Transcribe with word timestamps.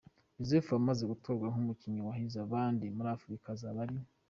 Joseph 0.39 0.69
wamaze 0.75 1.03
gutorwa 1.11 1.45
nk’umukinnyi 1.51 2.01
wahize 2.07 2.37
abandi 2.47 2.85
muri 2.95 3.09
Afurika, 3.17 3.47
azaba 3.55 3.79
ari 3.85 3.97